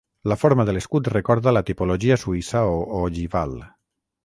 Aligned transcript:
La 0.31 0.35
forma 0.43 0.63
de 0.69 0.73
l'escut 0.77 1.09
recorda 1.13 1.53
la 1.53 1.63
tipologia 1.67 2.19
suïssa 2.23 2.65
o 2.73 2.83
ogival. 3.05 3.57